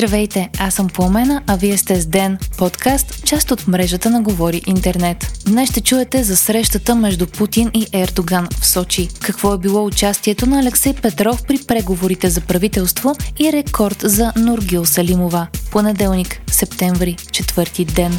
[0.00, 4.62] Здравейте, аз съм Пламена, а вие сте с Ден, подкаст, част от мрежата на Говори
[4.66, 5.32] Интернет.
[5.46, 9.08] Днес ще чуете за срещата между Путин и Ердоган в Сочи.
[9.20, 14.84] Какво е било участието на Алексей Петров при преговорите за правителство и рекорд за Нургил
[14.84, 15.46] Салимова.
[15.72, 18.18] Понеделник, септември, четвърти ден.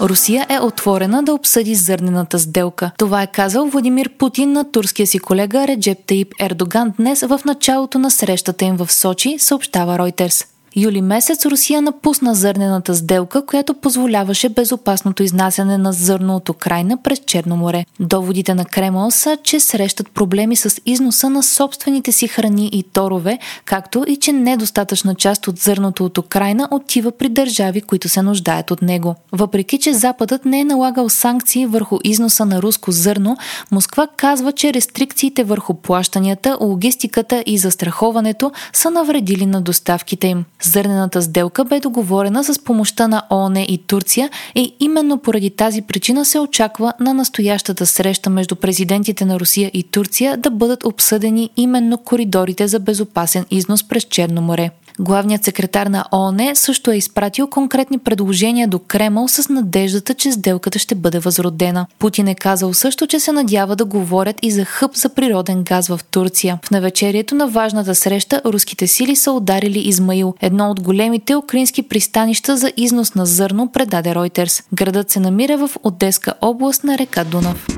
[0.00, 2.90] Русия е отворена да обсъди зърнената сделка.
[2.98, 7.98] Това е казал Владимир Путин на турския си колега Реджеп Таип Ердоган днес в началото
[7.98, 10.44] на срещата им в Сочи, съобщава Ройтерс.
[10.78, 17.18] Юли месец Русия напусна зърнената сделка, която позволяваше безопасното изнасяне на зърно от Украина през
[17.26, 17.84] Черно море.
[18.00, 23.38] Доводите на Кремъл са, че срещат проблеми с износа на собствените си храни и торове,
[23.64, 28.70] както и че недостатъчна част от зърното от Украина отива при държави, които се нуждаят
[28.70, 29.14] от него.
[29.32, 33.36] Въпреки, че Западът не е налагал санкции върху износа на руско зърно,
[33.70, 40.44] Москва казва, че рестрикциите върху плащанията, логистиката и застраховането са навредили на доставките им.
[40.68, 46.24] Зърнената сделка бе договорена с помощта на ООН и Турция и именно поради тази причина
[46.24, 51.98] се очаква на настоящата среща между президентите на Русия и Турция да бъдат обсъдени именно
[51.98, 54.70] коридорите за безопасен износ през Черно море.
[55.00, 60.78] Главният секретар на ООН също е изпратил конкретни предложения до Кремъл с надеждата, че сделката
[60.78, 61.86] ще бъде възродена.
[61.98, 65.88] Путин е казал също, че се надява да говорят и за хъб за природен газ
[65.88, 66.58] в Турция.
[66.64, 72.56] В навечерието на важната среща руските сили са ударили Измаил, едно от големите украински пристанища
[72.56, 74.62] за износ на зърно, предаде Ройтерс.
[74.74, 77.77] Градът се намира в Одеска област на река Дунав.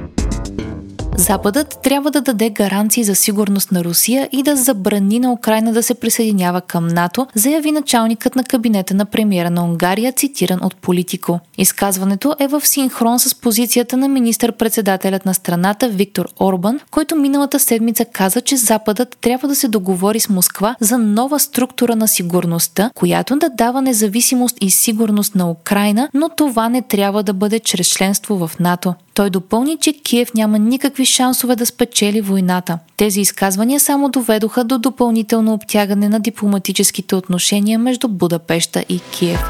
[1.31, 5.83] Западът трябва да даде гаранции за сигурност на Русия и да забрани на Украина да
[5.83, 11.41] се присъединява към НАТО, заяви началникът на кабинета на премиера на Унгария, цитиран от Политико.
[11.59, 18.05] Изказването е в синхрон с позицията на министър-председателят на страната Виктор Орбан, който миналата седмица
[18.05, 23.37] каза, че Западът трябва да се договори с Москва за нова структура на сигурността, която
[23.37, 28.47] да дава независимост и сигурност на Украина, но това не трябва да бъде чрез членство
[28.47, 28.95] в НАТО.
[29.15, 32.79] Той допълни, че Киев няма никакви шансове да спечели войната.
[32.97, 39.41] Тези изказвания само доведоха до допълнително обтягане на дипломатическите отношения между Будапеща и Киев.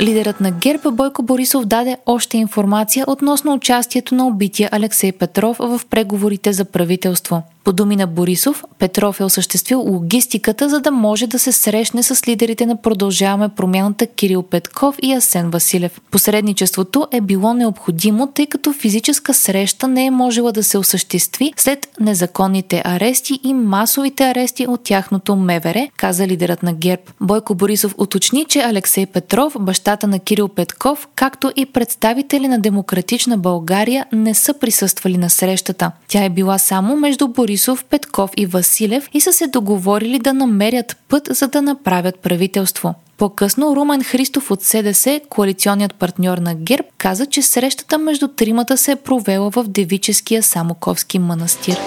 [0.00, 5.80] Лидерът на ГЕРБ Бойко Борисов даде още информация относно участието на убития Алексей Петров в
[5.90, 7.42] преговорите за правителство.
[7.64, 12.28] По думи на Борисов, Петров е осъществил логистиката, за да може да се срещне с
[12.28, 16.00] лидерите на Продължаваме промяната Кирил Петков и Асен Василев.
[16.10, 21.88] Посредничеството е било необходимо, тъй като физическа среща не е можела да се осъществи след
[22.00, 27.02] незаконните арести и масовите арести от тяхното МВР, каза лидерът на ГЕРБ.
[27.20, 33.38] Бойко Борисов уточни, че Алексей Петров, бащата на Кирил Петков, както и представители на Демократична
[33.38, 35.90] България не са присъствали на срещата.
[36.08, 40.32] Тя е била само между Борисов Борисов, Петков и Василев и са се договорили да
[40.32, 42.94] намерят път, за да направят правителство.
[43.18, 48.92] По-късно Румен Христов от СДС, коалиционният партньор на ГЕРБ, каза, че срещата между тримата се
[48.92, 51.78] е провела в девическия Самоковски манастир.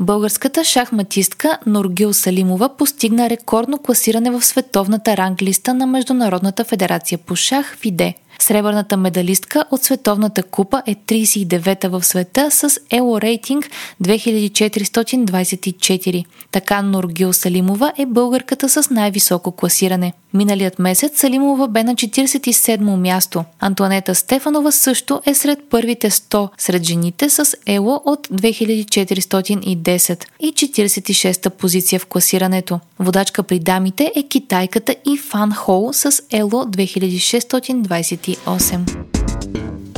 [0.00, 7.76] Българската шахматистка Нургил Салимова постигна рекордно класиране в световната ранглиста на Международната федерация по шах
[7.76, 8.14] ФИДЕ.
[8.40, 13.70] Сребърната медалистка от Световната купа е 39-та в света с Ело рейтинг
[14.02, 16.24] 2424.
[16.50, 20.12] Така Нургил Салимова е българката с най-високо класиране.
[20.34, 23.44] Миналият месец Салимова бе на 47-мо място.
[23.60, 31.50] Антуанета Стефанова също е сред първите 100 сред жените с Ело от 2410 и 46-та
[31.50, 32.80] позиция в класирането.
[32.98, 38.99] Водачка при дамите е китайката и Фан Хоу с Ело 2628.